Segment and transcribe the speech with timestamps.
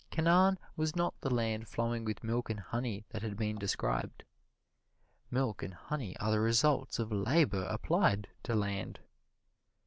[0.09, 4.23] Canaan was not the land flowing with milk and honey that had been described.
[5.29, 9.01] Milk and honey are the results of labor applied to land.